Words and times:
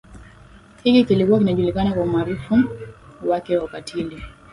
hiki 0.83 1.03
kilikuwa 1.03 1.39
kinajuliakana 1.39 1.93
kwa 1.93 2.03
umaarufu 2.03 2.55
wake 3.25 3.57
wa 3.57 3.63
ukatili 3.65 4.23